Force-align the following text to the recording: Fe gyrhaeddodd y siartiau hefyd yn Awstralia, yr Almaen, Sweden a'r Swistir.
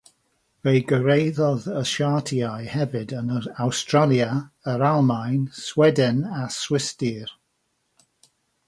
Fe 0.67 0.71
gyrhaeddodd 0.91 1.67
y 1.81 1.83
siartiau 1.89 2.65
hefyd 2.77 3.13
yn 3.19 3.29
Awstralia, 3.67 4.31
yr 4.75 4.87
Almaen, 4.95 5.45
Sweden 5.63 6.23
a'r 6.41 6.53
Swistir. 6.59 7.37